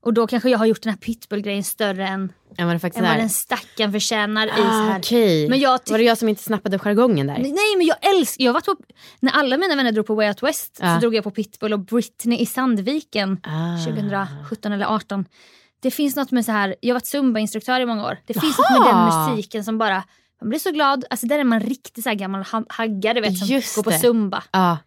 Och 0.00 0.14
då 0.14 0.26
kanske 0.26 0.50
jag 0.50 0.58
har 0.58 0.66
gjort 0.66 0.82
den 0.82 0.90
här 0.92 0.98
pitbull-grejen 0.98 1.64
större 1.64 2.06
än, 2.08 2.32
faktiskt 2.80 2.98
än 2.98 3.04
vad 3.08 3.16
den 3.16 3.30
stackaren 3.30 3.92
förtjänar 3.92 4.46
i 4.46 4.50
så 4.50 4.62
Ah, 4.62 4.86
här. 4.86 4.98
Okej. 4.98 5.48
Men 5.48 5.58
jag 5.58 5.80
Var 5.90 5.98
det 5.98 6.04
jag 6.04 6.18
som 6.18 6.28
inte 6.28 6.42
snappade 6.42 6.78
jargongen 6.78 7.26
där? 7.26 7.38
Nej 7.38 7.76
men 7.76 7.86
jag 7.86 7.96
älskar, 8.16 8.44
jag 8.44 8.52
varit 8.52 8.64
på, 8.64 8.76
när 9.20 9.32
alla 9.32 9.56
mina 9.58 9.76
vänner 9.76 9.92
drog 9.92 10.06
på 10.06 10.14
Way 10.14 10.28
Out 10.28 10.42
West 10.42 10.78
Ja. 10.82 10.94
så 10.94 11.00
drog 11.00 11.14
jag 11.14 11.24
på 11.24 11.30
Pitbull 11.30 11.72
och 11.72 11.80
Britney 11.80 12.38
i 12.38 12.46
Sandviken 12.46 13.40
Ah. 13.42 13.84
2017 13.84 14.72
eller 14.72 14.86
18. 14.86 15.24
Det 15.82 15.90
finns 15.90 16.16
något 16.16 16.30
med 16.30 16.44
så 16.44 16.52
här, 16.52 16.74
jag 16.80 16.88
har 16.90 16.94
varit 16.94 17.06
zumba-instruktör 17.06 17.80
i 17.80 17.86
många 17.86 18.04
år. 18.06 18.18
Det 18.26 18.40
finns 18.40 18.58
något 18.58 18.70
med 18.70 18.94
den 18.94 19.04
musiken 19.30 19.64
som 19.64 19.78
bara, 19.78 20.02
man 20.40 20.48
blir 20.48 20.58
så 20.58 20.70
glad. 20.70 21.04
Alltså 21.10 21.26
där 21.26 21.38
är 21.38 21.44
man 21.44 21.60
riktigt 21.60 22.04
så 22.04 22.10
här 22.10 22.16
gammal 22.16 22.42
ha- 22.42 22.64
hagga 22.68 23.14
du 23.14 23.20
vet 23.20 23.38
som 23.38 23.46
Just 23.48 23.76
går 23.76 23.82
på 23.82 23.90
det. 23.90 23.98
zumba. 23.98 24.42
Ja. 24.52 24.78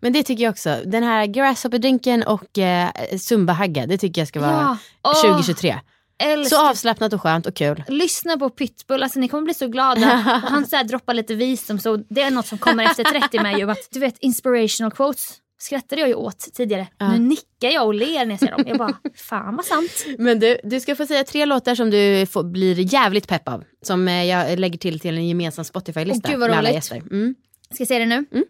Men 0.00 0.12
det 0.12 0.22
tycker 0.22 0.44
jag 0.44 0.50
också. 0.50 0.76
Den 0.86 1.02
här 1.02 1.26
Grasshopper-drinken 1.26 2.22
och 2.24 2.58
eh, 2.58 2.90
Zumba-hagga, 3.12 3.86
det 3.86 3.98
tycker 3.98 4.20
jag 4.20 4.28
ska 4.28 4.40
vara 4.40 4.50
Ja. 4.50 4.76
Åh, 5.02 5.22
2023. 5.22 5.80
älskar. 6.18 6.56
Så 6.56 6.70
avslappnat 6.70 7.12
och 7.12 7.22
skönt 7.22 7.46
och 7.46 7.54
kul. 7.56 7.84
Lyssna 7.88 8.36
på 8.36 8.50
Pitbull, 8.50 9.02
alltså 9.02 9.18
ni 9.18 9.28
kommer 9.28 9.44
bli 9.44 9.54
så 9.54 9.68
glada. 9.68 10.40
Och 10.44 10.50
han 10.50 10.66
så 10.66 10.76
här 10.76 10.84
droppar 10.84 11.14
lite 11.14 11.34
visdom 11.34 11.78
så 11.78 11.96
det 11.96 12.22
är 12.22 12.30
något 12.30 12.46
som 12.46 12.58
kommer 12.58 12.84
efter 12.84 13.04
30 13.04 13.42
med 13.42 13.58
ju. 13.58 13.70
Att, 13.70 13.88
du 13.90 14.00
vet 14.00 14.18
inspirational 14.18 14.90
quotes 14.92 15.28
skrattade 15.64 16.00
jag 16.00 16.08
ju 16.08 16.14
åt 16.14 16.38
tidigare. 16.54 16.88
Ja. 16.98 17.12
Nu 17.12 17.18
nickar 17.18 17.68
jag 17.68 17.86
och 17.86 17.94
ler 17.94 18.26
när 18.26 18.32
jag 18.32 18.40
ser 18.40 18.50
dem. 18.50 18.64
Jag 18.66 18.78
bara, 18.78 18.96
fan 19.14 19.56
vad 19.56 19.64
sant. 19.64 20.06
Men 20.18 20.40
du, 20.40 20.58
du 20.64 20.80
ska 20.80 20.96
få 20.96 21.06
säga 21.06 21.24
tre 21.24 21.44
låtar 21.44 21.74
som 21.74 21.90
du 21.90 22.26
får, 22.26 22.42
blir 22.42 22.94
jävligt 22.94 23.28
pepp 23.28 23.48
av. 23.48 23.64
Som 23.82 24.08
eh, 24.08 24.24
jag 24.24 24.58
lägger 24.58 24.78
till 24.78 25.00
till 25.00 25.16
en 25.16 25.28
gemensam 25.28 25.64
Spotify-lista 25.64 26.34
oh, 26.34 26.38
med 26.38 26.50
alla 26.50 26.70
gäster. 26.70 26.96
Mm. 26.96 27.34
Ska 27.70 27.80
jag 27.80 27.88
säga 27.88 28.00
det 28.00 28.06
nu? 28.06 28.24
Mm. 28.32 28.44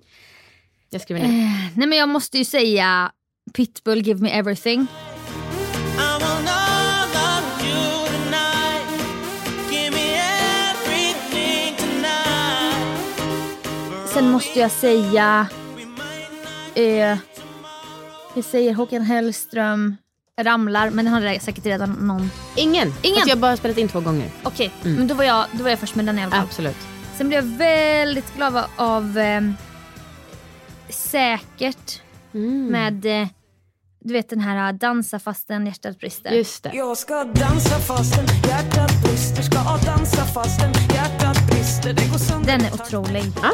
Jag 0.91 1.01
skriver 1.01 1.23
ner. 1.23 1.29
Eh, 1.29 1.77
nej 1.77 1.89
men 1.89 1.99
jag 1.99 2.09
måste 2.09 2.39
ju 2.39 2.45
säga 2.45 3.13
Pitbull, 3.53 4.03
Give 4.03 4.23
Me 4.23 4.31
Everything. 4.31 4.87
Sen 14.15 14.31
måste 14.31 14.59
jag 14.59 14.71
säga 14.71 15.47
Eh, 16.75 17.19
jag 18.35 18.45
säger 18.45 18.75
Håkan 18.75 19.03
Hellström 19.03 19.97
ramlar, 20.41 20.91
men 20.91 21.07
hade 21.07 21.33
jag 21.33 21.43
säkert 21.43 21.67
redan 21.67 21.91
någon... 21.93 22.31
Ingen. 22.57 22.93
Ingen. 23.03 23.17
Fast 23.17 23.29
jag 23.29 23.37
har 23.37 23.41
bara 23.41 23.57
spelat 23.57 23.79
in 23.79 23.89
två 23.89 24.01
gånger. 24.01 24.31
Okej, 24.43 24.71
men 24.83 25.07
då 25.07 25.15
var, 25.15 25.25
jag, 25.25 25.45
då 25.53 25.63
var 25.63 25.71
jag 25.71 25.79
först 25.79 25.95
med 25.95 26.07
den 26.07 26.19
i 26.19 26.23
alla 26.23 26.31
fall. 26.31 26.45
Absolut. 26.45 26.77
Sen 27.17 27.29
blev 27.29 27.45
jag 27.45 27.59
väldigt 27.59 28.35
glad 28.37 28.65
av- 28.77 29.19
eh, 29.19 29.41
Säkert 30.89 32.01
med 32.71 33.07
eh, 33.23 33.29
du 34.05 34.13
vet 34.13 34.31
den 34.31 34.41
här 34.41 34.69
eh, 34.73 34.73
dansa 34.79 35.19
fastän 35.19 35.67
hjärtat 35.67 35.99
brister. 35.99 36.31
Just 36.33 36.63
det. 36.63 36.71
Jag 36.75 36.99
ska 36.99 37.25
dansa 37.25 37.79
fastän 37.79 38.27
hjärtat 38.49 39.03
brister 39.05 39.43
Ska 39.43 39.59
dansa 39.87 40.25
fastän 40.25 40.73
hjärtat 40.95 41.47
brister 41.51 41.93
Det 41.93 42.09
går 42.11 42.19
sönder 42.19 42.47
Den 42.59 42.61
är 42.67 42.75
otrolig. 42.75 43.23
Ja. 43.43 43.51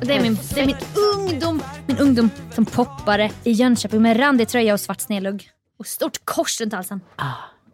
Och 0.00 0.06
det, 0.06 0.14
är 0.14 0.20
min, 0.22 0.38
det 0.54 0.60
är 0.60 0.66
min 0.66 0.76
ungdom 1.18 1.62
min 1.86 1.98
ungdom 1.98 2.30
som 2.54 2.66
poppade 2.66 3.30
i 3.44 3.52
Jönköping 3.52 4.02
med 4.02 4.20
randig 4.20 4.48
tröja 4.48 4.72
och 4.74 4.80
svart 4.80 5.00
snedlugg. 5.00 5.50
Och 5.78 5.86
stort 5.86 6.24
kors 6.24 6.60
runt 6.60 6.72
halsen. 6.72 7.00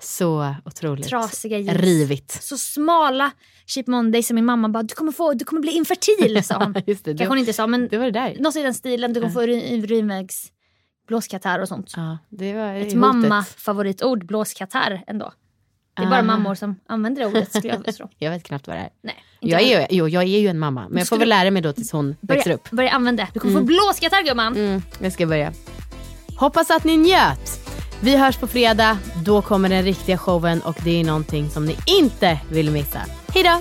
Så 0.00 0.54
otroligt. 0.64 1.08
Trasiga 1.08 1.58
jeans. 1.58 1.80
Rivigt. 1.80 2.42
Så 2.42 2.58
smala 2.58 3.30
Cheap 3.66 3.86
Monday 3.86 4.22
som 4.22 4.34
min 4.34 4.44
mamma 4.44 4.68
bara 4.68 4.82
du 4.82 4.94
kommer, 4.94 5.12
få, 5.12 5.34
du 5.34 5.44
kommer 5.44 5.62
bli 5.62 5.72
infertil 5.72 6.44
sa 6.44 6.58
hon. 6.64 6.74
Just 6.86 7.04
det, 7.04 7.10
Kanske 7.10 7.26
hon 7.30 7.38
inte 7.38 7.52
sa 7.52 7.66
men 7.66 7.88
Det 7.88 7.98
var 7.98 8.04
det 8.04 8.10
där. 8.10 8.36
något 8.40 8.56
i 8.56 8.62
den 8.62 8.74
stilen. 8.74 9.12
Du 9.12 9.20
kommer 9.20 9.32
få 9.32 9.42
urin- 9.42 9.84
urinvägs 9.84 10.52
blåskatarr 11.08 11.58
och 11.60 11.68
sånt. 11.68 11.92
Ja, 11.96 12.18
det 12.28 12.54
var 12.54 12.74
Ett 12.74 12.94
mamma-favoritord, 12.94 14.26
blåskatarr 14.26 15.04
ändå. 15.06 15.32
Det 15.96 16.02
är 16.02 16.06
bara 16.06 16.18
Ah. 16.20 16.22
mammor 16.22 16.54
som 16.54 16.76
använder 16.86 17.22
det 17.22 17.28
ordet 17.28 17.48
skulle 17.54 17.68
jag 17.84 17.96
tro. 17.96 18.08
Jag 18.18 18.30
vet 18.30 18.42
knappt 18.44 18.66
vad 18.66 18.76
det 18.76 18.80
är. 18.80 18.88
Nej, 19.02 19.24
Jag 19.40 19.60
är, 19.62 19.80
ju, 19.80 19.86
jo, 19.90 20.08
jag 20.08 20.22
är 20.22 20.26
ju 20.38 20.48
en 20.48 20.58
mamma, 20.58 20.86
men 20.88 20.98
jag 20.98 21.08
får 21.08 21.16
väl 21.18 21.28
lära 21.28 21.50
mig 21.50 21.62
då 21.62 21.72
tills 21.72 21.92
hon 21.92 22.16
växer 22.20 22.44
Börja, 22.44 22.54
upp. 22.56 22.70
börja 22.70 22.90
använda 22.90 23.22
det. 23.24 23.30
Du 23.34 23.40
kommer 23.40 23.54
få 23.54 23.64
blåskatarr 23.64 24.22
gumman. 24.24 24.56
Mm, 24.56 24.82
jag 25.00 25.12
ska 25.12 25.26
börja. 25.26 25.52
Hoppas 26.38 26.70
att 26.70 26.84
ni 26.84 26.96
njöt. 26.96 27.60
Vi 28.00 28.16
hörs 28.16 28.36
på 28.36 28.46
fredag. 28.46 28.98
Då 29.24 29.42
kommer 29.42 29.68
den 29.68 29.82
riktiga 29.82 30.18
showen 30.18 30.60
och 30.60 30.76
det 30.84 31.00
är 31.00 31.04
någonting 31.04 31.50
som 31.50 31.64
ni 31.66 31.76
inte 31.86 32.40
vill 32.50 32.70
missa. 32.70 33.00
Hej 33.34 33.42
då! 33.42 33.60